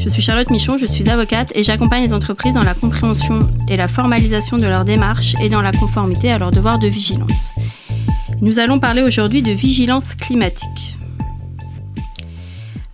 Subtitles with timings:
[0.00, 3.76] Je suis Charlotte Michon, je suis avocate et j'accompagne les entreprises dans la compréhension et
[3.76, 7.50] la formalisation de leurs démarches et dans la conformité à leurs devoirs de vigilance.
[8.40, 10.96] Nous allons parler aujourd'hui de vigilance climatique.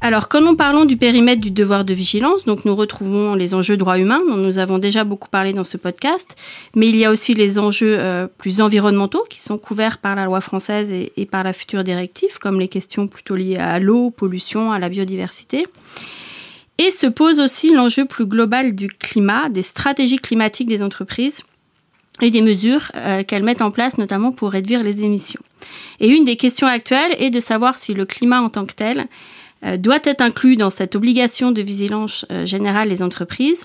[0.01, 3.77] Alors, quand nous parlons du périmètre du devoir de vigilance, donc nous retrouvons les enjeux
[3.77, 6.37] droits humains, dont nous avons déjà beaucoup parlé dans ce podcast,
[6.75, 10.25] mais il y a aussi les enjeux euh, plus environnementaux qui sont couverts par la
[10.25, 14.11] loi française et, et par la future directive, comme les questions plutôt liées à l'eau,
[14.11, 15.67] pollution, à la biodiversité.
[16.79, 21.43] Et se pose aussi l'enjeu plus global du climat, des stratégies climatiques des entreprises
[22.21, 25.41] et des mesures euh, qu'elles mettent en place notamment pour réduire les émissions.
[26.01, 29.07] Et une des questions actuelles est de savoir si le climat en tant que tel
[29.65, 33.65] euh, doit être inclus dans cette obligation de vigilance euh, générale des entreprises.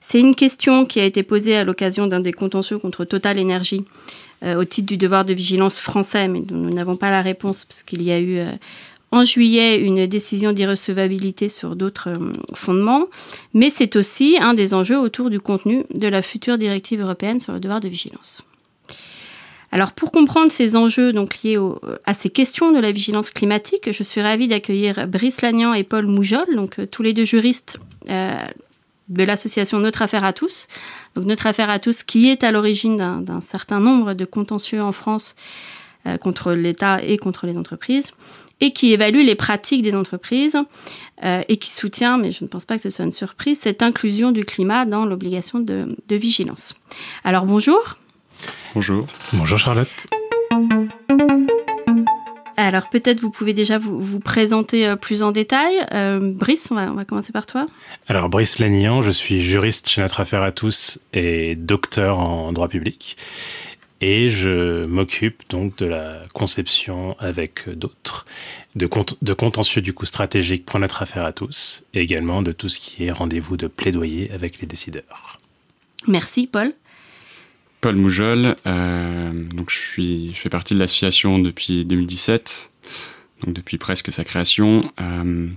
[0.00, 3.84] C'est une question qui a été posée à l'occasion d'un des contentieux contre Total Energy
[4.42, 8.02] au titre du devoir de vigilance français, mais nous n'avons pas la réponse parce qu'il
[8.02, 8.40] y a eu
[9.12, 13.06] en juillet une décision d'irrecevabilité sur d'autres euh, fondements,
[13.54, 17.52] mais c'est aussi un des enjeux autour du contenu de la future directive européenne sur
[17.52, 18.42] le devoir de vigilance.
[19.72, 21.58] Alors pour comprendre ces enjeux donc liés
[22.04, 26.06] à ces questions de la vigilance climatique, je suis ravie d'accueillir Brice Lagnan et Paul
[26.06, 26.46] Moujol,
[26.78, 28.34] euh, tous les deux juristes euh,
[29.08, 30.68] de l'association Notre Affaire à tous.
[31.16, 34.92] Donc Notre Affaire à tous qui est à l'origine d'un certain nombre de contentieux en
[34.92, 35.34] France
[36.20, 38.12] contre l'État et contre les entreprises
[38.60, 40.56] et qui évalue les pratiques des entreprises
[41.24, 43.82] euh, et qui soutient, mais je ne pense pas que ce soit une surprise, cette
[43.82, 46.74] inclusion du climat dans l'obligation de, vigilance.
[47.24, 47.96] Alors bonjour.
[48.74, 49.06] Bonjour.
[49.32, 50.06] Bonjour Charlotte.
[52.56, 55.74] Alors peut-être vous pouvez déjà vous, présenter euh, plus en détail.
[55.92, 57.64] Euh, Brice, on va, on va, commencer par toi.
[58.06, 62.68] Alors Brice Lagnan, je suis juriste chez Notre Affaire à tous et docteur en droit
[62.68, 63.16] public
[64.00, 68.24] et je m'occupe donc de la conception avec d'autres
[68.74, 68.88] de,
[69.22, 72.78] de contentieux du coup stratégique pour notre affaire à tous et également de tout ce
[72.78, 75.38] qui est rendez-vous de plaidoyer avec les décideurs.
[76.06, 76.72] Merci Paul.
[77.80, 82.70] Paul Moujol, euh, donc je, suis, je fais partie de l'association depuis 2017,
[83.44, 84.82] donc depuis presque sa création.
[85.00, 85.48] Euh,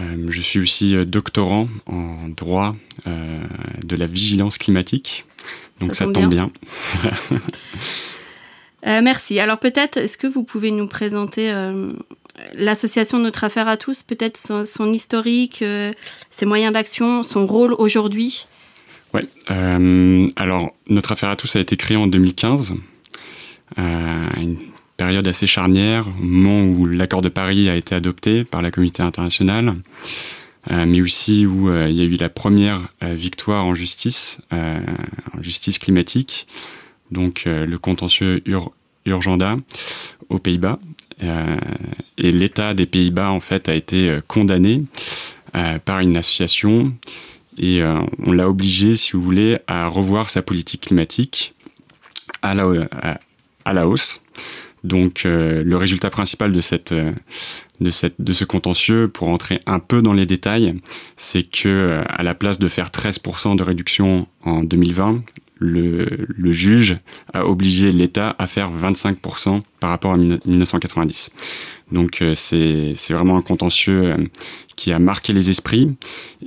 [0.00, 2.74] euh, je suis aussi doctorant en droit
[3.06, 5.24] de la vigilance climatique.
[5.80, 6.50] Donc ça, tombe bien.
[8.86, 9.40] Euh, merci.
[9.40, 11.90] Alors peut-être, est-ce que vous pouvez nous présenter euh,
[12.54, 15.92] l'association Notre Affaire à tous, peut-être son, historique, euh,
[16.30, 18.46] ses moyens d'action, son rôle aujourd'hui?
[19.12, 19.22] Oui.
[20.36, 22.74] alors Notre Affaire à tous a été créée en 2015,
[23.76, 24.58] une
[24.96, 29.02] période assez charnière, au moment où l'accord de Paris a été adopté par la communauté
[29.02, 29.74] internationale.
[30.70, 34.38] Euh, mais aussi où euh, il y a eu la première euh, victoire en justice,
[34.50, 36.46] en justice climatique,
[37.10, 38.42] donc le contentieux
[39.04, 39.56] Urgenda
[40.28, 40.78] aux Pays-Bas.
[41.20, 44.82] et l'État des Pays-Bas en fait a été condamné
[45.84, 46.92] par une association
[47.58, 47.82] et
[48.24, 51.54] on l'a obligé, si vous voulez, à revoir sa politique climatique
[52.42, 54.20] à la, hausse.
[54.82, 56.94] Donc le résultat principal de cette
[57.80, 60.74] de cette de ce contentieux pour entrer un peu dans les détails,
[61.16, 65.22] c'est que euh, à la place de faire 13% de réduction en 2020,
[65.58, 66.98] le, le juge
[67.32, 71.30] a obligé l'État à faire 25% par rapport à 1990.
[71.92, 74.28] Donc c'est c'est vraiment un contentieux
[74.76, 75.96] qui a marqué les esprits.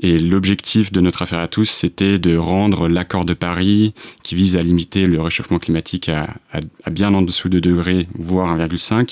[0.01, 4.56] Et l'objectif de notre affaire à tous, c'était de rendre l'accord de Paris, qui vise
[4.56, 9.06] à limiter le réchauffement climatique à, à, bien en dessous de degrés, voire 1,5, euh,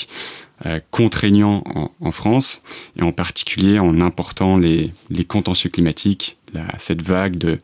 [0.91, 1.63] contraignant
[2.01, 2.62] en, France,
[2.97, 6.37] et en particulier en important les, les contentieux climatiques,
[6.79, 7.58] cette vague de,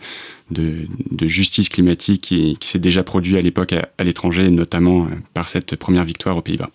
[0.52, 5.76] de, justice climatique qui, s'est déjà produite à l'époque à, l'étranger, notamment euh, par cette
[5.76, 6.70] première victoire aux Pays-Bas.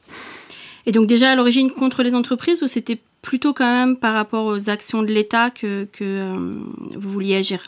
[0.87, 4.46] Et donc déjà à l'origine contre les entreprises ou c'était plutôt quand même par rapport
[4.46, 6.58] aux actions de l'État que, que euh,
[6.96, 7.62] vous vouliez agir?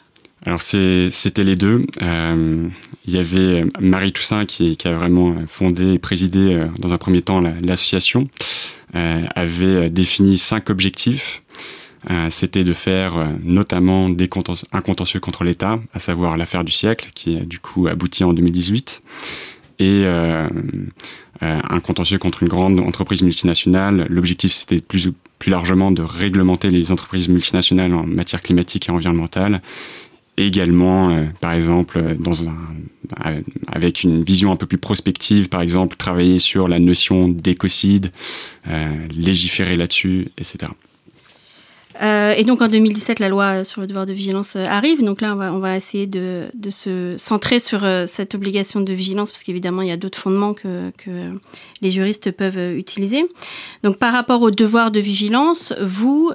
[0.47, 1.85] Alors c'était les deux.
[2.03, 2.69] Euh,
[3.07, 7.23] il y avait Marie Toussaint qui, a vraiment fondé et présidé euh, dans un premier
[7.23, 8.29] temps l'association,
[8.95, 11.43] euh, avait défini cinq objectifs.
[12.11, 14.31] Euh, C'était de faire notamment des
[14.73, 18.33] un contentieux contre l'État, à savoir l'affaire du siècle, qui a du coup abouti en
[18.33, 19.03] 2018,
[19.81, 24.07] et un contentieux contre une grande entreprise multinationale.
[24.09, 29.63] L'objectif c'était plus plus largement de réglementer les entreprises multinationales en matière climatique et environnementale
[30.47, 32.55] également, par exemple, dans un,
[33.67, 38.11] avec une vision un peu plus prospective, par exemple, travailler sur la notion d'écocide,
[39.17, 40.73] légiférer là-dessus, etc.
[42.03, 45.05] Euh, et donc en 2017, la loi sur le devoir de vigilance euh, arrive.
[45.05, 48.81] Donc là, on va, on va essayer de, de, se centrer sur euh, cette obligation
[48.81, 51.11] de vigilance parce qu'évidemment, il y a d'autres fondements que, que,
[51.83, 53.27] les juristes peuvent utiliser.
[53.83, 56.31] Donc par rapport au devoir de vigilance, vous,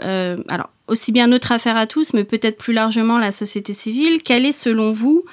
[0.47, 4.45] alors aussi bien notre affaire à tous, mais peut-être plus largement la société civile, quel
[4.45, 5.23] est selon vous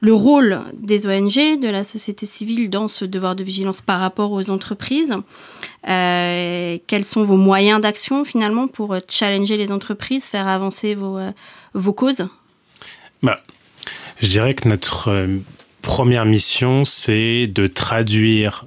[0.00, 4.30] le rôle des ONG, de la société civile dans ce devoir de vigilance par rapport
[4.30, 5.16] aux entreprises.
[5.88, 11.32] Euh, quels sont vos moyens d'action finalement pour challenger les entreprises, faire avancer vos, euh,
[11.74, 12.28] vos causes?
[13.22, 13.40] Bah,
[14.20, 15.38] Je dirais que notre euh,
[15.82, 18.66] première mission, c'est de traduire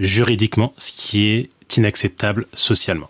[0.00, 3.08] juridiquement ce qui est inacceptable socialement.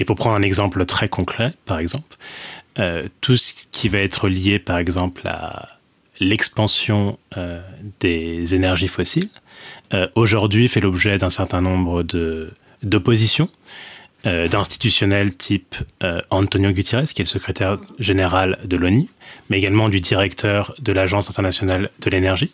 [0.00, 2.16] Et pour prendre un exemple très concret, par exemple,
[3.20, 5.77] tout ce qui va être lié, par exemple, à
[6.20, 7.60] l'expansion euh,
[8.00, 9.28] des énergies fossiles,
[9.94, 12.04] euh, aujourd'hui fait l'objet d'un certain nombre
[12.82, 13.48] d'oppositions
[14.26, 15.76] euh, d'institutionnels type
[16.30, 19.06] Antonio Gutiérrez, qui est le secrétaire général de l'ONU,
[19.48, 22.52] mais également du directeur de l'Agence internationale de l'énergie.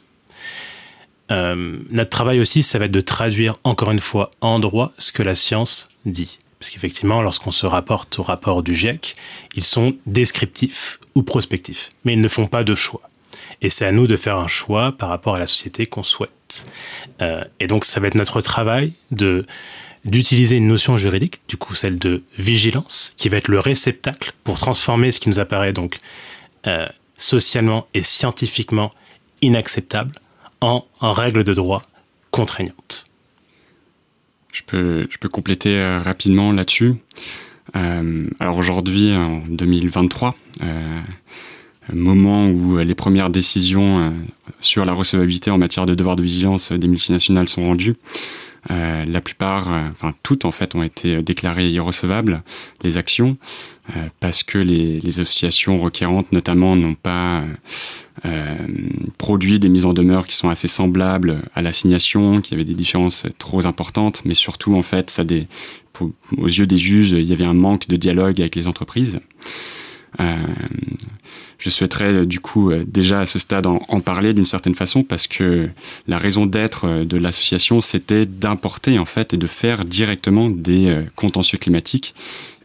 [1.31, 5.22] notre travail aussi, ça va être de traduire encore une fois en droit ce que
[5.22, 6.38] la science dit.
[6.58, 9.16] Parce qu'effectivement, lorsqu'on se rapporte au rapport du GIEC,
[9.55, 13.02] ils sont descriptifs ou prospectifs, mais ils ne font pas de choix.
[13.64, 16.66] Et c'est à nous de faire un choix par rapport à la société qu'on souhaite.
[17.22, 19.46] Euh, et donc, ça va être notre travail de
[20.05, 24.58] d'utiliser une notion juridique, du coup celle de vigilance, qui va être le réceptacle pour
[24.58, 25.96] transformer ce qui nous apparaît donc
[26.66, 28.90] euh, socialement et scientifiquement
[29.40, 30.12] inacceptable
[30.61, 31.81] en, en règle de droit
[32.32, 33.06] contraignante.
[34.52, 36.96] Je peux, je peux compléter euh, rapidement là-dessus.
[37.72, 40.34] alors aujourd'hui, en 2023,
[41.93, 44.11] moment où euh, les premières décisions euh,
[44.61, 47.95] sur la recevabilité en matière de devoir de vigilance des multinationales sont rendues.
[48.71, 52.43] Euh, la plupart, enfin toutes en fait, ont été déclarées irrecevables,
[52.83, 53.37] les actions,
[54.21, 57.45] parce que les, les, associations requérantes notamment n'ont pas
[59.19, 63.27] produit des mises en demeure qui sont assez semblables à l'assignation, qui avaient des différences
[63.39, 65.47] trop importantes, mais surtout en fait, ça des,
[66.01, 69.21] aux yeux des juges, il y avait un manque de dialogue avec les entreprises.
[70.20, 70.46] Euh,
[71.58, 75.02] je souhaiterais euh, du coup euh, déjà à ce stade en, parler d'une certaine façon
[75.02, 75.69] parce que
[76.06, 81.58] la raison d'être de l'association c'était d'importer en fait et de faire directement des contentieux
[81.58, 82.14] climatiques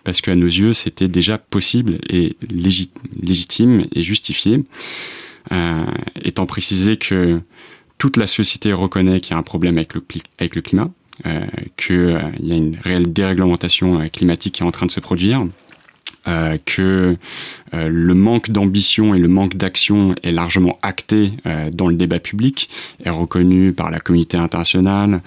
[0.04, 4.64] parce qu'à nos yeux c'était déjà possible et légitime et justifié.
[6.24, 7.40] Étant précisé que
[7.98, 10.02] toute la société reconnaît qu'il y a un problème avec le,
[10.62, 10.90] climat,
[11.78, 15.46] qu'il y a une réelle déréglementation climatique qui est en train de se produire,
[16.28, 17.16] euh, que
[17.74, 22.20] euh, le manque d'ambition et le manque d'action est largement acté euh, dans le débat
[22.20, 22.70] public,
[23.06, 25.22] est reconnu par la communauté internationale,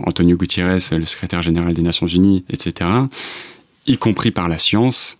[0.00, 2.90] Antonio Gutiérrez, le secrétaire général des Nations Unies, etc.,
[3.86, 5.18] y compris par la science.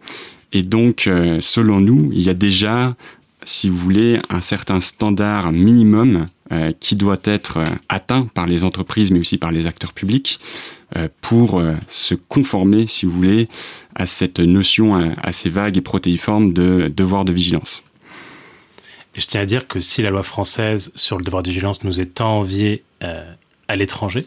[0.52, 1.02] Et donc,
[1.40, 2.96] selon nous, il y a déjà,
[3.50, 6.26] si vous voulez, un certain standard minimum
[6.80, 10.40] qui doit être atteint par les entreprises, mais aussi par les acteurs publics,
[10.96, 13.48] euh, pour euh, se conformer, si vous voulez,
[13.94, 17.84] à cette notion euh, assez vague et protéiforme de devoir de vigilance.
[19.14, 22.00] je tiens à dire que si la loi française sur le devoir de vigilance nous
[22.00, 22.82] est tant enviée
[23.70, 24.26] à l'étranger,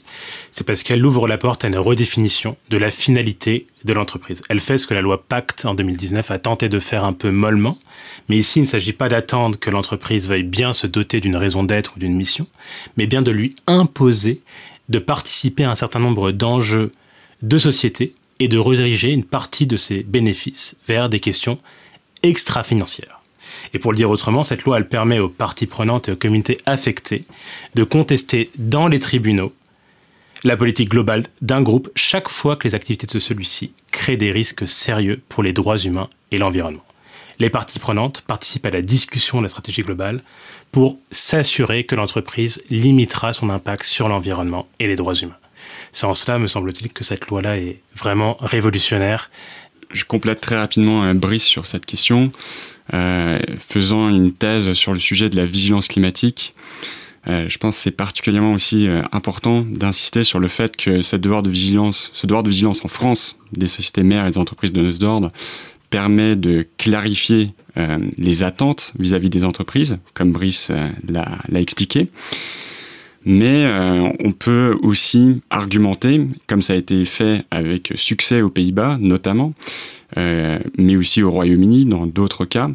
[0.52, 4.42] c'est parce qu'elle ouvre la porte à une redéfinition de la finalité de l'entreprise.
[4.50, 7.30] Elle fait ce que la loi Pacte en 2019 a tenté de faire un peu
[7.30, 7.78] mollement,
[8.30, 11.64] mais ici il ne s'agit pas d'attendre que l'entreprise veuille bien se doter d'une raison
[11.64, 12.48] d'être ou d'une mission,
[12.96, 14.42] mais bien de lui imposer
[14.88, 16.92] de participer à un certain nombre d'enjeux
[17.42, 21.60] de société et de rediriger une partie de ses bénéfices vers des questions
[22.24, 23.23] extra-financières.
[23.74, 27.26] Et pour le dire autrement, cette loi, permet aux parties prenantes et aux communautés affectées
[27.76, 29.54] de contester dans les tribunaux
[30.44, 34.68] la politique globale d'un groupe chaque fois que les activités de celui-ci créent des risques
[34.68, 36.84] sérieux pour les droits humains et l'environnement.
[37.40, 40.22] Les parties prenantes participent à la discussion de la stratégie globale
[40.72, 45.38] pour s'assurer que l'entreprise limitera son impact sur l'environnement et les droits humains.
[45.92, 49.30] C'est en cela, me semble-t-il, que cette loi-là est vraiment révolutionnaire.
[49.94, 52.32] Je complète très rapidement un Brice sur cette question,
[52.94, 56.54] euh, faisant une thèse sur le sujet de la vigilance climatique.
[57.28, 61.22] Euh, je pense que c'est particulièrement aussi euh, important d'insister sur le fait que cette
[61.22, 64.74] devoir de vigilance, ce devoir de vigilance en France des sociétés mères et des entreprises
[64.74, 65.30] de nos ordres
[65.90, 72.08] permet de clarifier euh, les attentes vis-à-vis des entreprises, comme Brice euh, l'a expliqué.
[73.26, 78.98] Mais euh, on peut aussi argumenter, comme ça a été fait avec succès aux Pays-Bas
[79.00, 79.54] notamment,
[80.16, 82.70] mais aussi au Royaume-Uni dans d'autres cas,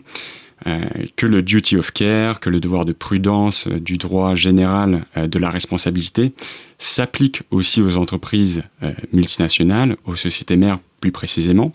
[0.65, 5.49] que le duty of care, que le devoir de prudence du droit général de la
[5.49, 6.33] responsabilité
[6.81, 8.65] s'applique aussi aux entreprises
[9.13, 11.73] multinationales, aux sociétés mères plus précisément,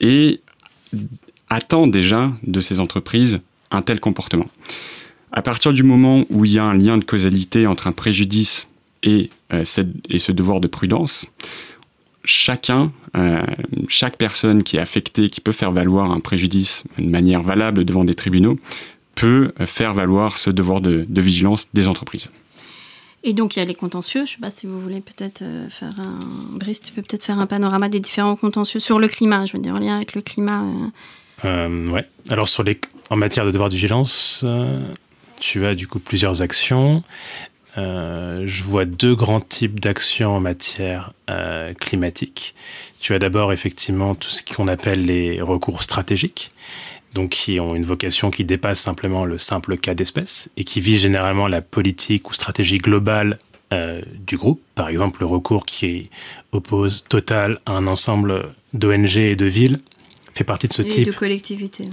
[0.00, 0.40] et
[1.50, 4.48] attend déjà de ces entreprises un tel comportement.
[5.32, 8.68] À partir du moment où il y a un lien de causalité entre un préjudice
[9.02, 9.64] et, euh,
[10.08, 11.26] et ce devoir de prudence,
[12.24, 13.42] chacun, euh,
[13.88, 18.04] chaque personne qui est affectée, qui peut faire valoir un préjudice de manière valable devant
[18.04, 18.58] des tribunaux,
[19.14, 22.30] peut faire valoir ce devoir de, vigilance des entreprises.
[23.22, 24.24] Et donc il y a les contentieux.
[24.24, 26.18] Je ne sais pas si vous voulez peut-être euh, faire un.
[26.56, 29.44] Brice, tu peux peut-être faire un panorama des différents contentieux sur le climat.
[29.44, 30.64] Je veux dire en lien avec le climat.
[31.44, 31.88] Euh...
[31.88, 32.08] ouais.
[32.30, 34.42] Alors sur les, en matière de devoir de vigilance,
[35.40, 37.02] tu as du coup plusieurs actions.
[37.78, 42.54] Euh, je vois deux grands types d'actions en matière euh, climatique.
[43.00, 46.50] Tu as d'abord effectivement tout ce qu'on appelle les recours stratégiques,
[47.14, 51.02] donc qui ont une vocation qui dépasse simplement le simple cas d'espèce et qui visent
[51.02, 53.38] généralement la politique ou stratégie globale
[53.72, 54.60] euh, du groupe.
[54.74, 56.10] Par exemple, le recours qui
[56.52, 59.80] oppose Total à un ensemble d'ONG et de villes
[60.34, 61.06] fait partie de ce type.
[61.06, 61.84] de collectivité.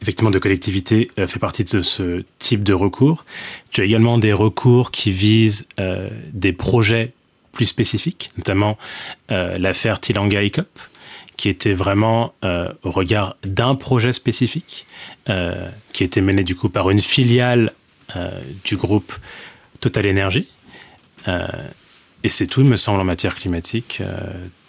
[0.00, 3.24] Effectivement, de collectivité euh, fait partie de ce type de recours.
[3.70, 7.12] Tu as également des recours qui visent euh, des projets
[7.52, 8.78] plus spécifiques, notamment
[9.30, 10.68] euh, l'affaire Tilanga ICOP,
[11.36, 14.86] qui était vraiment au regard d'un projet spécifique,
[15.92, 17.72] qui était mené du coup par une filiale
[18.64, 19.12] du groupe
[19.80, 20.46] Total Energy.
[21.26, 24.02] et c'est tout, il me semble, en matière climatique.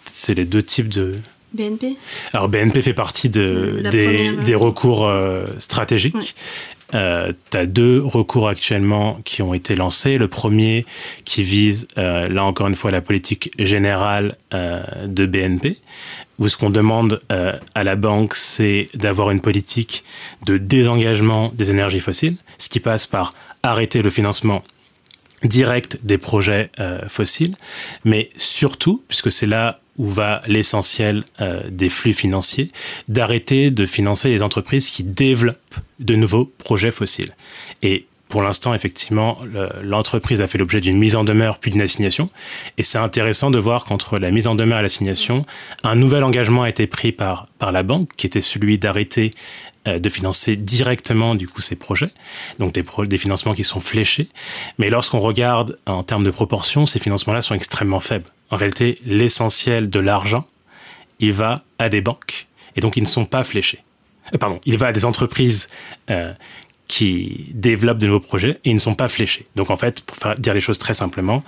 [0.04, 1.18] c'est les deux types de,
[1.54, 1.96] BNP
[2.32, 6.34] Alors BNP fait partie de, des, recours euh, stratégiques.
[6.94, 10.18] Euh, tu as deux recours actuellement qui ont été lancés.
[10.18, 10.84] Le premier
[11.24, 15.78] qui vise, euh, là encore une fois, la politique générale de BNP,
[16.38, 20.04] où ce qu'on demande à la banque, c'est d'avoir une politique
[20.46, 23.32] de désengagement des énergies fossiles, ce qui passe par
[23.62, 24.62] arrêter le financement
[25.44, 26.70] direct des projets
[27.08, 27.54] fossiles,
[28.04, 32.70] mais surtout, puisque c'est là où va l'essentiel euh, des flux financiers,
[33.08, 35.56] d'arrêter de financer les entreprises qui développent
[36.00, 37.34] de nouveaux projets fossiles.
[37.82, 39.38] Et pour l'instant, effectivement,
[39.82, 42.30] l'entreprise a fait l'objet d'une mise en demeure puis d'une assignation.
[42.78, 45.46] Et c'est intéressant de voir qu'entre la mise en demeure et l'assignation,
[45.84, 49.73] un nouvel engagement a été pris par, par la banque, qui était celui d'arrêter euh,
[49.86, 52.10] de financer directement du coup ces projets,
[52.58, 54.28] donc des, des financements qui sont fléchés.
[54.78, 58.26] Mais lorsqu'on regarde en termes de proportion, ces financements-là sont extrêmement faibles.
[58.50, 60.46] En réalité, l'essentiel de l'argent,
[61.18, 63.82] il va à des banques et donc ils ne sont pas fléchés.
[64.34, 65.68] Euh, pardon, il va à des entreprises
[66.10, 66.32] euh,
[66.88, 69.46] qui développent de nouveaux projets et ils ne sont pas fléchés.
[69.56, 71.42] Donc en fait, pour faire, dire les choses très simplement,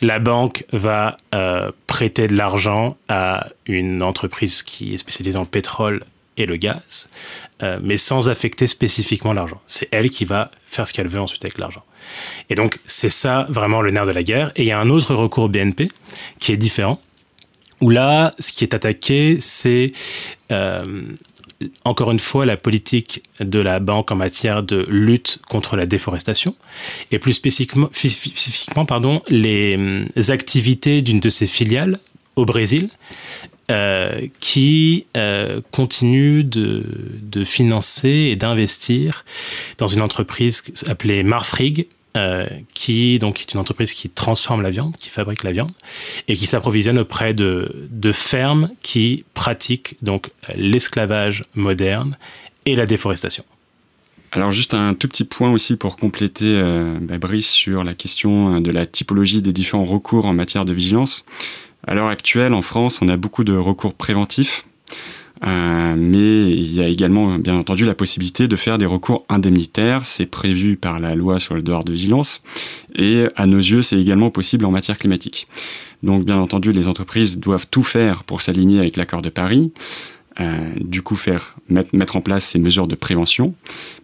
[0.00, 5.46] la banque va euh, prêter de l'argent à une entreprise qui est spécialisée dans le
[5.46, 6.04] pétrole
[6.38, 7.10] et le gaz,
[7.82, 9.60] mais sans affecter spécifiquement l'argent.
[9.66, 11.82] C'est elle qui va faire ce qu'elle veut ensuite avec l'argent.
[12.50, 14.52] Et donc, c'est ça vraiment le nerf de la guerre.
[14.56, 15.88] Et il y a un autre recours BNP
[16.38, 17.00] qui est différent,
[17.80, 19.92] où là, ce qui est attaqué, c'est
[20.50, 20.78] euh,
[21.84, 26.54] encore une fois la politique de la banque en matière de lutte contre la déforestation,
[27.10, 31.98] et plus spécifiquement, spécifiquement pardon, les euh, activités d'une de ses filiales
[32.36, 32.88] au Brésil,
[33.70, 36.82] euh, qui euh, continue de,
[37.44, 39.26] financer et d'investir
[39.76, 44.96] dans une entreprise appelée Marfrig, euh, qui donc est une entreprise qui transforme la viande,
[44.96, 45.70] qui fabrique la viande,
[46.28, 52.16] et qui s'approvisionne auprès de, de, fermes qui pratiquent donc l'esclavage moderne
[52.64, 53.44] et la déforestation.
[54.32, 58.60] Alors juste un tout petit point aussi pour compléter euh, bah, Brice sur la question
[58.60, 61.24] de la typologie des différents recours en matière de vigilance.
[61.86, 64.66] À l'heure actuelle, en France, on a beaucoup de recours préventifs,
[65.46, 70.04] euh, mais il y a également, bien entendu, la possibilité de faire des recours indemnitaires.
[70.04, 72.42] C'est prévu par la loi sur le devoir de vigilance,
[72.96, 75.46] et à nos yeux, c'est également possible en matière climatique.
[76.02, 79.72] Donc, bien entendu, les entreprises doivent tout faire pour s'aligner avec l'accord de Paris.
[80.40, 83.54] Euh, du coup faire mettre, en place ces mesures de prévention.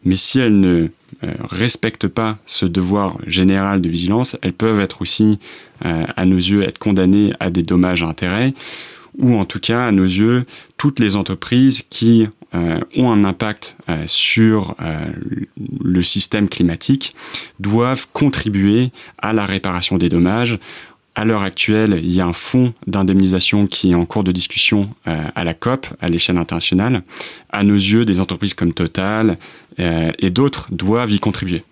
[0.04, 0.88] Mais si elles ne
[1.22, 5.38] euh, respectent pas ce devoir général de vigilance, elles peuvent être aussi,
[5.84, 8.52] euh, à nos yeux, être condamnées à des dommages à intérêts,
[9.16, 10.42] ou en tout cas, à nos yeux,
[10.76, 12.26] toutes les entreprises qui
[12.96, 13.76] ont un impact
[14.06, 14.76] sur
[15.82, 17.16] le système climatique
[17.58, 20.58] doivent contribuer à la réparation des dommages
[21.14, 24.90] à l'heure actuelle, il y a un fonds d'indemnisation qui est en cours de discussion
[25.06, 27.02] euh, à la COP, à l'échelle internationale.
[27.50, 29.38] À nos yeux, des entreprises comme Total
[29.78, 31.62] euh, et d'autres doivent y contribuer.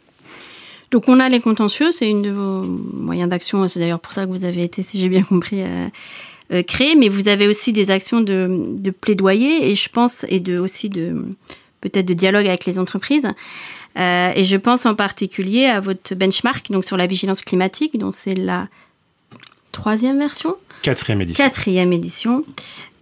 [0.93, 4.27] Donc on a les contentieux, c'est une de vos moyens d'action, c'est d'ailleurs pour ça
[4.27, 7.91] que vous avez été, si j'ai bien compris, euh, créé, mais vous avez aussi des
[7.91, 11.25] actions de, plaidoyer et je pense, et de, aussi de
[11.81, 13.27] peut-être de dialogue avec les entreprises.
[13.97, 18.35] Et je pense en particulier à votre benchmark donc sur la vigilance climatique, dont c'est
[18.35, 18.69] la
[19.73, 20.57] troisième version.
[20.83, 21.45] Quatrième édition.
[21.45, 22.45] Quatrième édition.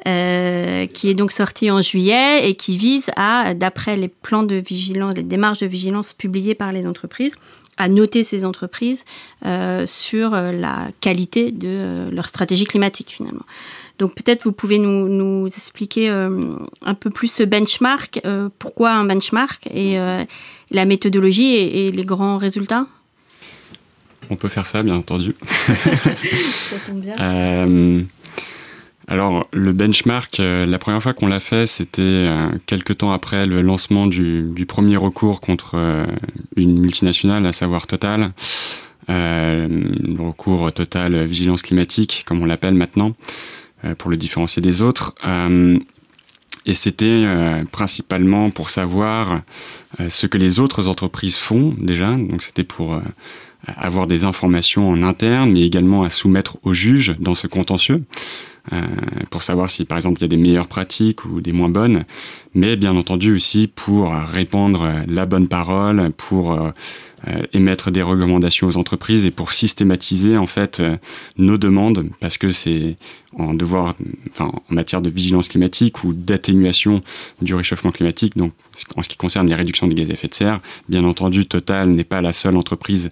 [0.09, 4.55] Euh, qui est donc sorti en juillet et qui vise à, d'après les plans de
[4.55, 7.37] vigilance, les démarches de vigilance publiées par les entreprises,
[7.81, 9.07] à noter ces entreprises
[9.47, 13.45] euh, sur euh, la qualité de euh, leur stratégie climatique finalement.
[13.99, 18.23] Donc peut-être vous pouvez nous, nous expliquer un peu plus ce benchmark,
[18.59, 19.99] pourquoi un benchmark et
[20.71, 22.87] la méthodologie et, et, les grands résultats?
[24.31, 25.35] On peut faire ça bien entendu.
[25.45, 27.17] ça tombe bien.
[29.11, 33.45] Alors, le benchmark, euh, la première fois qu'on l'a fait, c'était euh, quelques temps après
[33.45, 36.07] le lancement du, du premier recours contre euh,
[36.55, 38.31] une multinationale, à savoir Total.
[39.09, 43.11] Euh, le recours Total Vigilance Climatique, comme on l'appelle maintenant,
[43.85, 45.13] euh, pour le différencier des autres.
[46.67, 47.25] et c'était
[47.73, 49.41] principalement pour savoir
[50.09, 52.13] ce que les autres entreprises font déjà.
[52.13, 53.01] Donc, c'était pour
[53.67, 58.05] avoir des informations en interne, mais également à soumettre au juge dans ce contentieux.
[58.75, 58.83] Euh,
[59.31, 62.05] pour savoir si par exemple il y a des meilleures pratiques ou des moins bonnes,
[62.55, 66.73] mais bien entendu aussi pour répandre la bonne parole, pour
[67.29, 70.97] euh, émettre des recommandations aux entreprises et pour systématiser en fait euh,
[71.37, 72.97] nos demandes parce que c'est
[73.37, 73.95] en devoir
[74.31, 77.03] enfin en matière de vigilance climatique ou d'atténuation
[77.43, 78.55] du réchauffement climatique donc
[78.97, 81.91] en ce qui concerne les réductions des gaz à effet de serre bien entendu Total
[81.91, 83.11] n'est pas la seule entreprise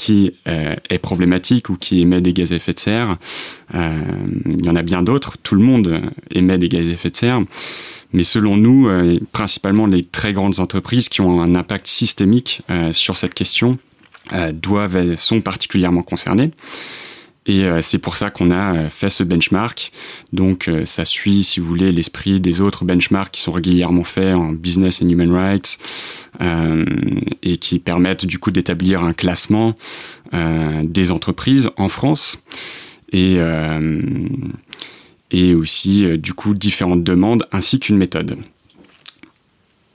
[0.00, 3.16] qui euh, est problématique ou qui émet des gaz à effet de serre.
[3.74, 3.98] Euh,
[4.46, 5.36] il y en a bien d'autres.
[5.42, 7.42] Tout le monde émet des gaz à effet de serre.
[8.14, 13.18] Mais selon nous, euh, principalement les très grandes entreprises qui ont un impact systémique sur
[13.18, 13.78] cette question
[14.52, 16.50] doivent sont particulièrement concernées.
[17.46, 19.92] Et euh, c'est pour ça qu'on a euh, fait ce benchmark.
[20.32, 24.34] Donc euh, ça suit, si vous voulez, l'esprit des autres benchmarks qui sont régulièrement faits
[24.34, 25.78] en business and human rights
[27.42, 29.74] et qui permettent du coup d'établir un classement
[30.32, 32.38] des entreprises en France
[33.12, 33.36] et
[35.30, 38.38] et aussi du coup différentes demandes ainsi qu'une méthode.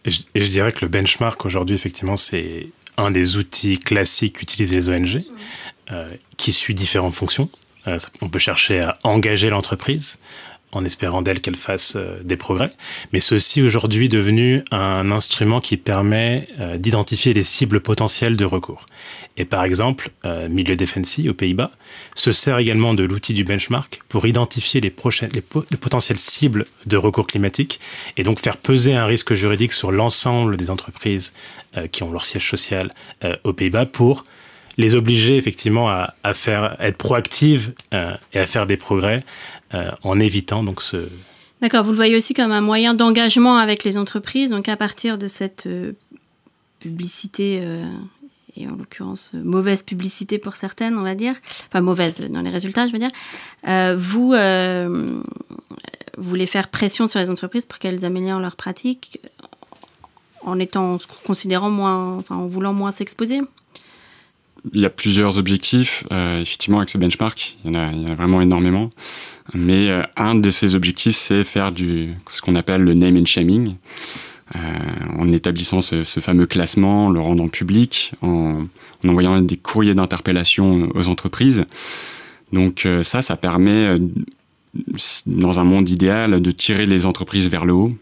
[0.04, 4.42] Et je, et je dirais que le benchmark aujourd'hui, effectivement, c'est un des outils classiques
[4.42, 5.22] utilisés les ONG.
[5.92, 7.48] Euh, qui suit différentes fonctions.
[7.88, 10.18] Euh, on peut chercher à engager l'entreprise
[10.72, 12.72] en espérant d'elle qu'elle fasse euh, des progrès,
[13.14, 18.88] mais aussi aujourd'hui devenu un instrument qui permet d'identifier les cibles potentielles de recours.
[19.38, 20.10] Et par exemple,
[20.50, 21.70] Milieu Defensi aux Pays-Bas
[22.16, 24.94] se sert également de l'outil du benchmark pour identifier les,
[25.34, 27.80] les, les potentielles cibles de recours climatique
[28.18, 31.34] et donc faire peser un risque juridique sur l'ensemble des entreprises
[31.92, 32.92] qui ont leur siège social
[33.44, 34.24] aux Pays-Bas pour
[34.78, 39.24] les obliger effectivement à, faire être proactive euh, et à faire des progrès
[39.74, 41.08] euh, en évitant donc ce
[41.62, 45.18] D'accord, vous le voyez aussi comme un moyen d'engagement avec les entreprises, donc à partir
[45.18, 45.94] de cette euh,
[46.80, 47.64] publicité,
[48.58, 51.34] et en l'occurrence mauvaise publicité pour certaines, on va dire,
[51.68, 53.10] enfin mauvaise dans les résultats, je veux dire,
[53.98, 54.36] vous
[56.18, 59.20] voulez faire pression sur les entreprises pour qu'elles améliorent leurs pratiques
[60.42, 63.42] en étant, considérant moins, enfin en voulant moins s'exposer?
[64.74, 66.04] Il y a plusieurs objectifs.
[66.12, 68.90] Euh, effectivement, avec ce benchmark, il y, en a, il y en a vraiment énormément.
[69.54, 73.26] Mais euh, un de ces objectifs, c'est faire du ce qu'on appelle le name and
[73.26, 73.76] shaming,
[74.56, 74.60] euh,
[75.18, 78.66] en établissant ce, ce, fameux classement, le rendant public, en,
[79.04, 81.66] en envoyant des courriers d'interpellation aux entreprises.
[82.54, 84.00] Donc euh, ça, ça permet, euh,
[85.26, 87.94] dans un monde idéal, de tirer les entreprises vers le haut.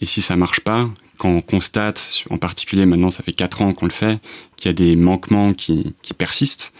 [0.00, 3.72] Et si ça marche pas, quand on constate, en particulier maintenant ça fait quatre ans
[3.74, 4.20] qu'on le fait,
[4.56, 6.72] qu'il y a des manquements qui, qui persistent,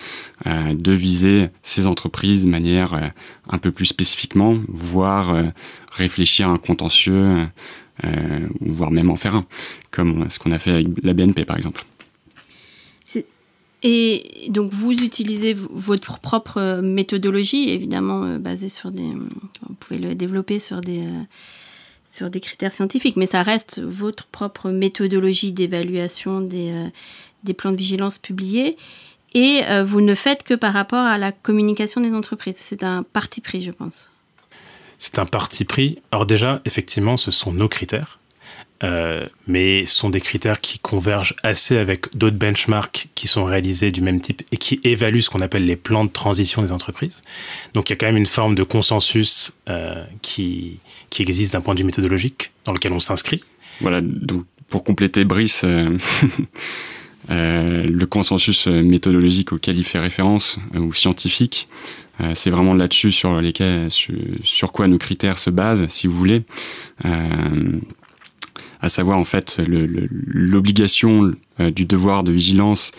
[0.47, 3.07] euh, de viser ces entreprises de manière euh,
[3.49, 5.45] un peu plus spécifiquement, voire euh,
[5.93, 7.47] réfléchir à un contentieux,
[8.05, 9.45] euh, voire même en faire un,
[9.93, 11.85] comme ce qu'on a fait avec la BNP par exemple.
[13.83, 19.09] Et donc vous utilisez votre propre méthodologie, évidemment euh, basée sur des...
[19.09, 21.07] Vous pouvez le développer sur des...
[21.07, 21.23] Euh,
[22.13, 26.89] sur des critères scientifiques, mais ça reste votre propre méthodologie d'évaluation des, euh,
[27.43, 28.77] des plans de vigilance publiés.
[29.33, 32.57] Et euh, vous ne faites que par rapport à la communication des entreprises.
[32.59, 34.11] C'est un parti pris, je pense.
[34.99, 36.01] C'est un parti pris.
[36.13, 38.19] Alors déjà, effectivement, ce sont nos critères.
[38.83, 43.93] Euh, mais ce sont des critères qui convergent assez avec d'autres benchmarks qui sont réalisés
[43.93, 47.23] du même type et qui évaluent ce qu'on appelle les plans de transition des entreprises.
[47.75, 51.61] Donc il y a quand même une forme de consensus euh, qui, qui existe d'un
[51.61, 53.43] point de vue méthodologique dans lequel on s'inscrit.
[53.81, 54.01] Voilà,
[54.69, 55.97] pour compléter Brice, euh,
[57.29, 61.69] le consensus méthodologique auquel il fait référence, ou scientifique,
[62.35, 63.41] c'est vraiment là-dessus sur,
[64.43, 66.43] sur, quoi nos critères se basent, si vous voulez.
[68.83, 72.93] À savoir en fait l'obligation du devoir de vigilance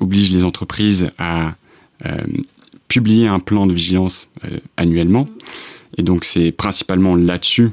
[0.00, 1.54] oblige les entreprises à
[2.88, 4.28] publier un plan de vigilance
[4.76, 5.28] annuellement.
[5.98, 7.70] Et donc c'est principalement là-dessus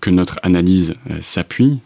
[0.00, 1.78] que notre analyse s'appuie.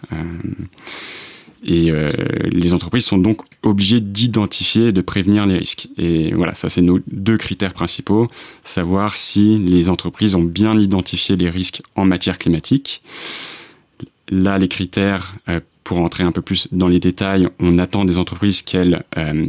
[1.64, 2.08] Et euh,
[2.50, 5.88] les entreprises sont donc obligées d'identifier et de prévenir les risques.
[5.98, 8.28] Et voilà, ça c'est nos deux critères principaux,
[8.62, 13.02] savoir si les entreprises ont bien identifié les risques en matière climatique.
[14.30, 18.18] Là, les critères, euh, pour entrer un peu plus dans les détails, on attend des
[18.18, 19.46] entreprises qu'elles euh,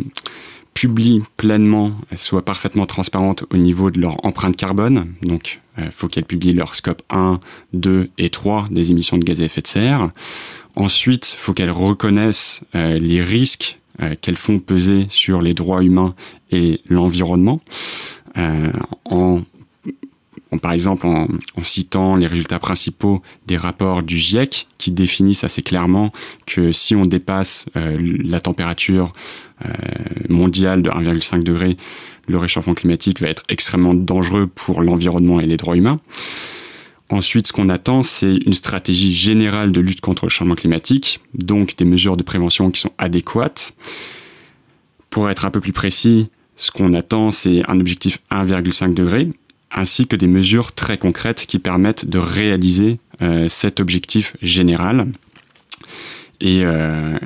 [0.73, 5.13] publient pleinement, soient parfaitement transparentes au niveau de leur empreinte carbone.
[5.23, 7.39] Donc, il faut qu'elles publient leur scope 1,
[7.73, 10.09] 2 et 3 des émissions de gaz à effet de serre.
[10.75, 15.83] Ensuite, il faut qu'elles reconnaissent euh, les risques euh, qu'elles font peser sur les droits
[15.83, 16.15] humains
[16.51, 17.59] et l'environnement,
[18.37, 18.71] euh,
[19.03, 19.41] en,
[20.57, 21.27] par exemple en,
[21.61, 26.11] citant les résultats principaux des rapports du GIEC qui définissent assez clairement
[26.45, 29.13] que si on dépasse la température
[30.29, 31.77] mondiale de 1,5 degré,
[32.27, 35.99] le réchauffement climatique va être extrêmement dangereux pour l'environnement et les droits humains.
[37.09, 41.75] Ensuite, ce qu'on attend, c'est une stratégie générale de lutte contre le changement climatique, donc
[41.75, 43.73] des mesures de prévention qui sont adéquates.
[45.09, 49.29] Pour être un peu plus précis, ce qu'on attend, c'est un objectif 1,5 degré,
[49.71, 55.07] ainsi que des mesures très concrètes qui permettent de réaliser euh, cet objectif général.
[56.41, 57.19] Et, euh,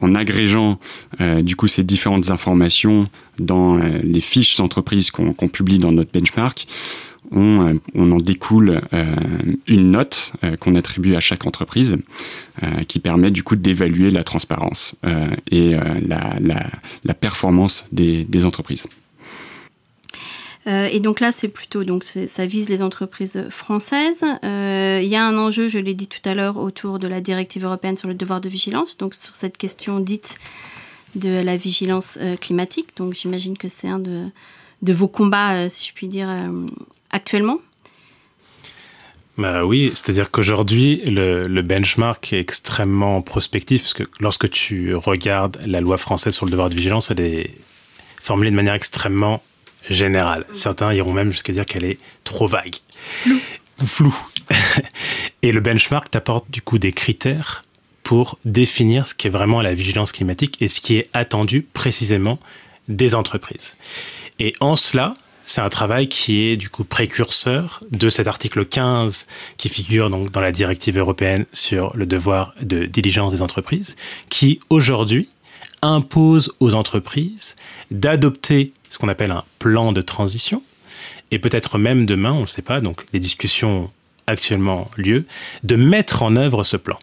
[0.00, 0.78] en, agrégeant
[1.20, 6.66] euh, du coup ces différentes informations dans les fiches d'entreprise qu'on publie dans notre benchmark,
[7.34, 9.16] on, on en découle euh,
[9.66, 11.96] une note euh, qu'on attribue à chaque entreprise
[12.62, 14.94] euh, qui permet du coup d'évaluer la transparence
[15.50, 16.66] et la, la,
[17.04, 18.86] la, performance des, des entreprises.
[20.66, 24.24] Et donc là, c'est plutôt donc ça vise les entreprises françaises.
[24.42, 27.64] Il y a un enjeu, je l'ai dit tout à l'heure, autour de la directive
[27.64, 28.96] européenne sur le devoir de vigilance.
[28.96, 30.36] Donc sur cette question dite
[31.14, 32.96] de la vigilance climatique.
[32.96, 34.26] Donc j'imagine que c'est un de,
[34.82, 36.28] de vos combats, si je puis dire,
[37.10, 37.58] actuellement
[39.38, 45.80] bah oui, c'est-à-dire qu'aujourd'hui, le, benchmark est extrêmement prospectif, parce que lorsque tu regardes la
[45.80, 47.50] loi française sur le devoir de vigilance, elle est
[48.20, 49.42] formulée de manière extrêmement
[49.88, 50.46] générale.
[50.52, 52.76] Certains iront même jusqu'à dire qu'elle est trop vague.
[52.96, 53.40] Flou.
[53.84, 54.16] Flou.
[55.42, 57.64] Et le benchmark t'apporte du coup des critères
[58.02, 62.38] pour définir ce qui est vraiment la vigilance climatique et ce qui est attendu précisément
[62.88, 63.76] des entreprises.
[64.38, 65.14] Et en cela,
[65.44, 70.30] c'est un travail qui est du coup précurseur de cet article 15 qui figure donc
[70.30, 73.96] dans la directive européenne sur le devoir de diligence des entreprises,
[74.28, 75.28] qui aujourd'hui
[75.82, 77.56] impose aux entreprises
[77.90, 80.62] d'adopter ce qu'on appelle un plan de transition,
[81.30, 83.90] et peut-être même demain, on ne sait pas, donc les discussions
[84.26, 85.24] actuellement lieu,
[85.62, 86.98] de mettre en œuvre ce plan.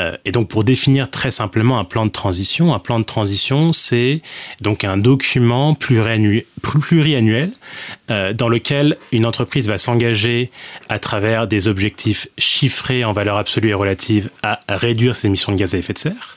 [0.00, 3.72] Euh, et donc pour définir très simplement un plan de transition, un plan de transition,
[3.72, 4.20] c'est
[4.60, 7.52] donc un document pluriannuel
[8.10, 10.50] euh, dans lequel une entreprise va s'engager
[10.88, 15.56] à travers des objectifs chiffrés en valeur absolue et relative à réduire ses émissions de
[15.56, 16.36] gaz à effet de serre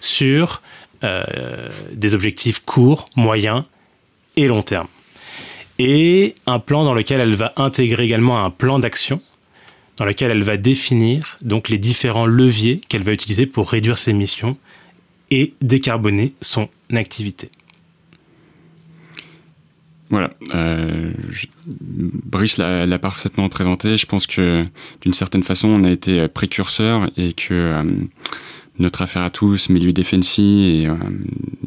[0.00, 0.60] sur
[1.04, 3.64] euh, des objectifs courts, moyens
[4.36, 4.86] et long terme.
[5.78, 9.20] Et un plan dans lequel elle va intégrer également un plan d'action
[9.96, 14.12] dans laquelle elle va définir donc les différents leviers qu'elle va utiliser pour réduire ses
[14.12, 14.56] émissions
[15.30, 17.50] et décarboner son activité.
[20.10, 21.10] Voilà, euh,
[21.80, 23.96] Brice l'a parfaitement présenté.
[23.96, 24.66] Je pense que
[25.00, 27.82] d'une certaine façon, on a été précurseur et que euh,
[28.78, 30.94] notre affaire à tous, Milieu Defensi et euh,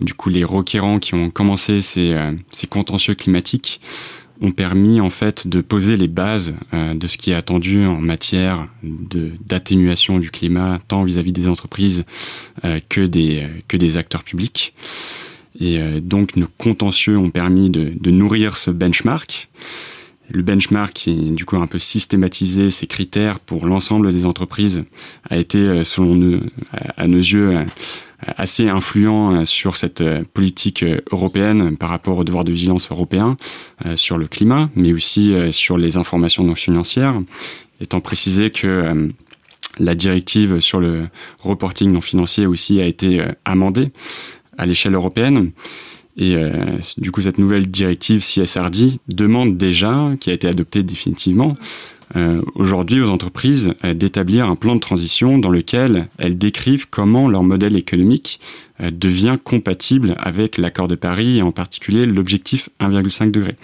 [0.01, 2.15] du coup les requérants qui ont commencé ces,
[2.49, 3.79] ces contentieux climatiques
[4.41, 7.99] ont permis en fait de poser les bases euh, de ce qui est attendu en
[7.99, 12.03] matière d'atténuation du climat, tant vis-à-vis des entreprises
[12.63, 14.73] euh, que des que des acteurs publics.
[15.59, 19.49] Et euh, donc nos contentieux ont permis de, de nourrir ce benchmark.
[20.29, 24.83] Le benchmark qui du coup un peu systématisé ces critères pour l'ensemble des entreprises
[25.29, 26.41] a été selon nous
[26.97, 27.65] à nos yeux
[28.37, 32.91] assez influent euh, sur cette euh, politique euh, européenne par rapport au devoir de vigilance
[32.91, 33.35] européen
[33.95, 37.21] sur le climat, mais aussi sur les informations non financières,
[37.81, 39.11] étant précisé que
[39.77, 41.07] la directive sur le
[41.39, 43.89] reporting non financier aussi a été amendée
[44.57, 45.51] à l'échelle européenne.
[46.17, 46.37] Et
[46.97, 51.55] du coup, cette nouvelle directive CSRD demande déjà, qui a été adoptée définitivement,
[52.15, 57.43] euh, aujourd'hui aux entreprises d'établir un plan de transition dans lequel elles décrivent comment leur
[57.43, 58.39] modèle économique
[58.81, 63.55] euh, devient compatible avec l'accord de Paris et en particulier l'objectif 1,5 degré.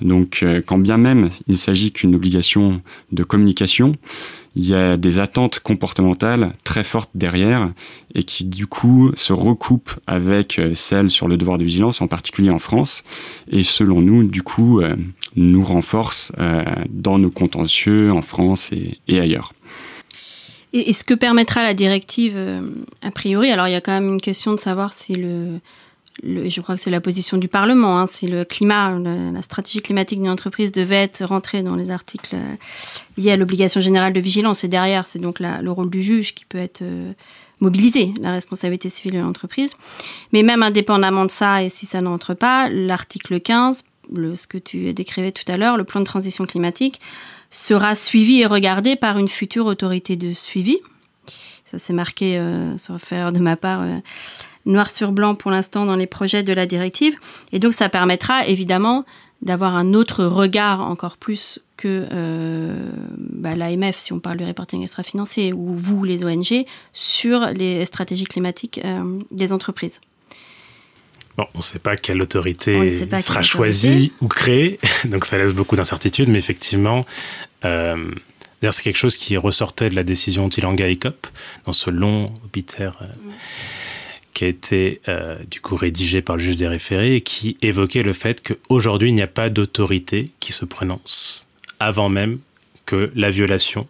[0.00, 3.92] Donc euh, quand bien même il ne s'agit qu'une obligation de communication,
[4.56, 7.72] il y a des attentes comportementales très fortes derrière
[8.14, 12.06] et qui du coup se recoupent avec euh, celles sur le devoir de vigilance, en
[12.06, 13.02] particulier en France,
[13.50, 14.80] et selon nous, du coup,
[15.36, 16.32] nous renforcent
[16.88, 19.52] dans nos contentieux en France et, ailleurs.
[20.74, 22.60] Et, ce que permettra la directive, euh,
[23.00, 25.60] a priori, alors il y a quand même une question de savoir si le,
[26.22, 30.20] je crois que c'est la position du Parlement, hein, si le climat, la stratégie climatique
[30.20, 32.54] d'une entreprise devait être rentrée dans les articles euh,
[33.16, 34.64] liés à l'obligation générale de vigilance.
[34.64, 37.12] Et derrière, c'est donc le rôle du juge qui peut être euh,
[37.60, 39.76] mobilisé, la responsabilité civile de l'entreprise.
[40.32, 44.58] Mais même indépendamment de ça, et si ça n'entre pas, l'article 15, le, ce que
[44.58, 47.00] tu décrivais tout à l'heure, le plan de transition climatique,
[47.50, 50.78] sera suivi et regardé par une future autorité de suivi.
[51.64, 53.98] Ça c'est marqué, euh, sur faire de ma part, euh,
[54.66, 57.16] noir sur blanc pour l'instant dans les projets de la directive.
[57.52, 59.04] Et donc ça permettra évidemment
[59.42, 64.82] d'avoir un autre regard encore plus que euh, bah, l'AMF, si on parle du reporting
[64.82, 70.00] extra-financier, ou vous, les ONG, sur les stratégies climatiques euh, des entreprises.
[71.36, 72.88] Bon, on ne sait pas quelle autorité
[73.20, 77.04] sera choisie ou créée, donc ça laisse beaucoup d'incertitudes, mais effectivement,
[77.64, 77.96] euh,
[78.60, 81.26] d'ailleurs c'est quelque chose qui ressortait de la décision Tilanga et COP,
[81.66, 83.06] dans ce long obitaire euh,
[84.34, 88.02] qui a été euh, du coup rédigé par le juge des référés et qui évoquait
[88.02, 91.48] le fait qu'aujourd'hui il n'y a pas d'autorité qui se prononce
[91.80, 92.38] avant même
[92.86, 93.86] que la violation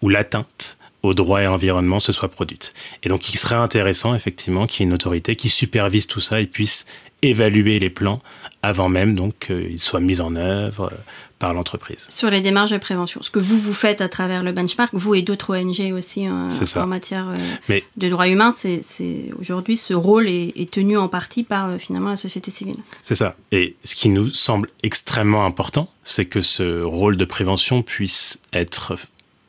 [0.00, 2.72] ou l'atteinte au droit et à l'environnement se soit produite.
[3.02, 6.40] Et donc il serait intéressant effectivement qu'il y ait une autorité qui supervise tout ça
[6.40, 6.86] et puisse
[7.24, 8.20] évaluer les plans
[8.62, 10.96] avant même donc qu'ils soient mis en œuvre euh,
[11.38, 12.06] par l'entreprise.
[12.08, 15.14] Sur les démarches de prévention, ce que vous vous faites à travers le benchmark, vous
[15.14, 20.28] et d'autres ONG aussi euh, en matière euh, de droits humains, c'est aujourd'hui ce rôle
[20.28, 22.76] est, tenu en partie par finalement la société civile.
[23.02, 23.36] C'est ça.
[23.52, 28.94] Et ce qui nous semble extrêmement important, c'est que ce rôle de prévention puisse être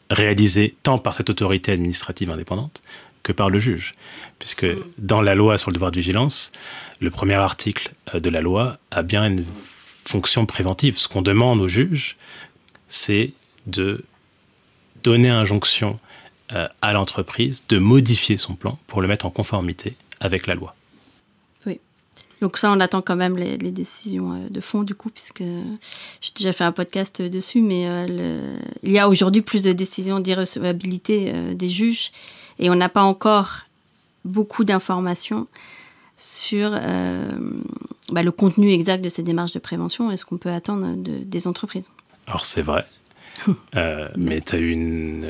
[0.09, 2.81] réalisé tant par cette autorité administrative indépendante
[3.23, 3.95] que par le juge.
[4.39, 6.51] Puisque dans la loi sur le devoir de vigilance,
[6.99, 9.45] le premier article euh, de la loi a bien une
[10.05, 10.97] fonction préventive.
[10.97, 12.17] Ce qu'on demande au juge,
[12.87, 13.33] c'est
[13.67, 14.03] de
[15.03, 15.99] donner injonction
[16.53, 20.75] euh, à l'entreprise de modifier son plan pour le mettre en conformité avec la loi.
[22.41, 26.31] Donc ça, on attend quand même les, décisions euh, de fond du coup, puisque j'ai
[26.35, 27.87] déjà fait un podcast dessus, mais
[28.83, 32.11] il y a aujourd'hui plus de décisions d'irrecevabilité des juges,
[32.59, 33.61] et on n'a pas encore
[34.25, 35.47] beaucoup d'informations
[36.17, 36.71] sur
[38.11, 41.47] bah, le contenu exact de ces démarches de prévention et ce qu'on peut attendre des
[41.47, 41.89] entreprises.
[42.27, 42.85] Alors c'est vrai,
[44.15, 45.27] mais tu as eu une,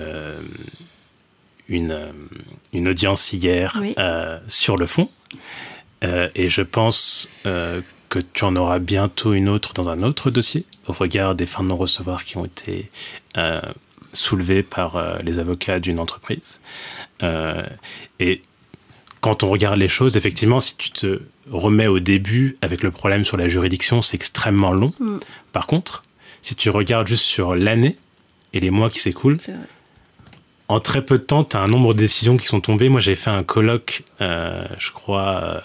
[1.67, 2.13] une,
[2.73, 3.81] une, audience hier
[4.47, 5.09] sur le fond.
[6.03, 10.29] Euh, et je pense euh, que tu en auras bientôt une autre dans un autre
[10.29, 12.89] dossier, au regard des fins de non-recevoir qui ont été
[13.37, 13.61] euh,
[14.13, 16.61] soulevées par les avocats d'une entreprise.
[17.21, 18.41] et
[19.25, 23.25] quand on regarde les choses, effectivement, si tu te remets au début avec le problème
[23.25, 24.93] sur la juridiction, c'est extrêmement long.
[24.99, 25.15] Mm.
[25.51, 26.03] Par contre,
[26.43, 27.97] si tu regardes juste sur l'année
[28.53, 29.39] et les mois qui s'écoulent,
[30.67, 32.87] en très peu de temps, tu as un nombre de décisions qui sont tombées.
[32.87, 35.63] Moi, j'ai fait un colloque, je crois,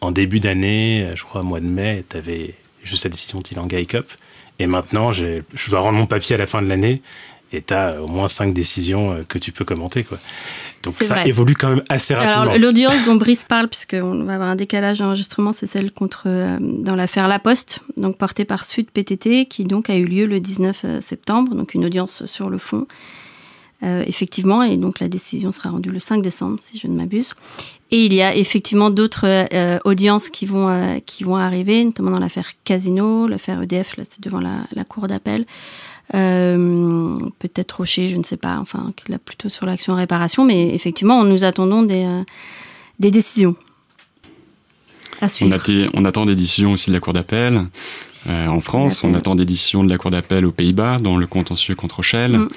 [0.00, 3.78] en début d'année, je crois au mois de mai, tu avais juste la décision Tilanga
[3.78, 4.10] et Cup.
[4.58, 7.02] Et maintenant, je dois rendre mon papier à la fin de l'année
[7.52, 10.04] et tu as au moins cinq décisions euh, que tu peux commenter.
[10.04, 10.18] Quoi.
[10.82, 12.42] Donc ça évolue quand même assez rapidement.
[12.42, 16.58] Alors l'audience dont Brice parle, puisqu'on va avoir un décalage d'enregistrement, c'est celle contre, euh,
[16.60, 20.40] dans l'affaire La Poste, donc portée par Sud PTT, qui donc a eu lieu le
[20.40, 22.86] 19 euh, septembre, donc une audience sur le fond.
[23.82, 27.34] Euh, effectivement, et donc la décision sera rendue le 5 décembre, si je ne m'abuse.
[27.90, 32.12] Et il y a effectivement d'autres euh, audiences qui vont, euh, qui vont arriver, notamment
[32.12, 35.44] dans l'affaire Casino, l'affaire EDF, là c'est devant la, la cour d'appel.
[36.12, 41.44] Peut-être Rocher, je ne sais pas, enfin, là plutôt sur l'action réparation, mais effectivement, nous
[41.44, 42.06] attendons des,
[43.00, 43.56] des décisions.
[45.20, 45.56] À suivre.
[45.94, 47.66] On, on, attend des décisions aussi de la cour d'appel.
[48.26, 51.74] en France, on attend des décisions de la Cour d'appel aux Pays-Bas dans le contentieux
[51.74, 52.38] contre Shell.
[52.38, 52.48] Mm.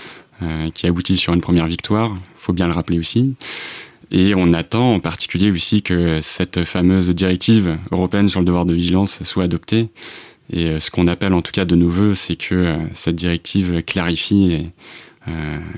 [0.41, 3.35] Euh, qui aboutit sur une première victoire, faut bien le rappeler aussi.
[4.09, 8.73] Et on attend en particulier aussi que cette fameuse directive européenne sur le devoir de
[8.73, 9.89] vigilance soit adoptée.
[10.51, 13.15] Et euh, ce qu'on appelle en tout cas de nos voeux, c'est que euh, cette
[13.15, 14.65] directive clarifie et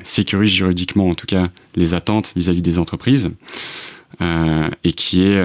[0.03, 3.31] sécurise juridiquement en tout cas les attentes vis-à-vis des entreprises.
[4.21, 5.43] et qui est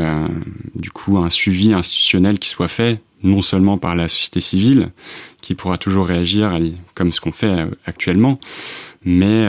[0.77, 4.91] du coup un suivi institutionnel qui soit fait non seulement par la société civile,
[5.41, 6.57] qui pourra toujours réagir
[6.95, 8.39] comme ce qu'on fait actuellement,
[9.05, 9.45] mais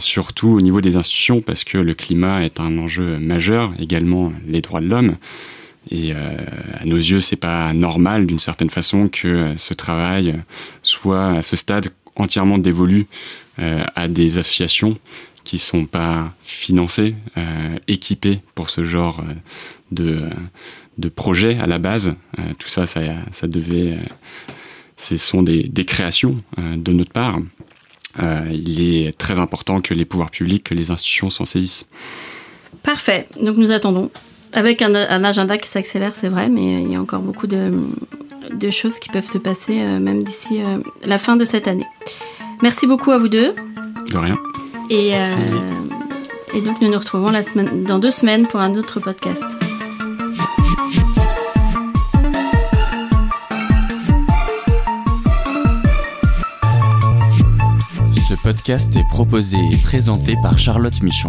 [0.00, 4.60] surtout au niveau des institutions, parce que le climat est un enjeu majeur, également les
[4.60, 5.18] droits de l'homme.
[5.90, 10.36] Et à nos yeux, c'est pas normal d'une certaine façon que ce travail
[10.82, 13.06] soit à ce stade entièrement dévolu
[13.58, 14.96] à des associations
[15.42, 17.16] qui sont pas financées,
[17.88, 19.24] équipées pour ce genre
[19.90, 20.30] de
[21.00, 22.12] de projets à la base.
[22.38, 23.00] Euh, tout ça, ça,
[23.32, 23.98] ça devait, euh,
[24.96, 27.38] ce sont des, des créations euh, de notre part.
[28.52, 31.86] il est très important que les pouvoirs publics, que les institutions s'en saisissent.
[32.82, 33.28] Parfait.
[33.40, 34.10] Donc nous attendons.
[34.52, 37.72] Avec un, un agenda qui s'accélère, c'est vrai, mais il y a encore beaucoup de,
[38.52, 40.60] de choses qui peuvent se passer même d'ici
[41.04, 41.86] la fin de cette année.
[42.62, 43.54] Merci beaucoup à vous deux.
[44.12, 44.36] De rien.
[44.90, 45.12] Et,
[46.54, 49.44] et donc nous nous retrouvons la semaine, dans deux semaines pour un autre podcast.
[58.28, 61.28] Ce podcast est proposé et présenté par Charlotte Michon.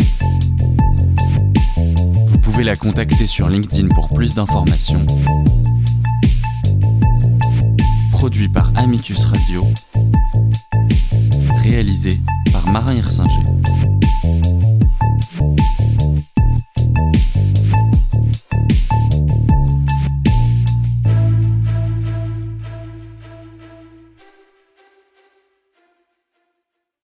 [2.44, 5.06] Vous pouvez la contacter sur LinkedIn pour plus d'informations.
[8.12, 9.68] Produit par Amicus Radio.
[11.62, 12.20] Réalisé
[12.52, 13.61] par Marin Hirsinger.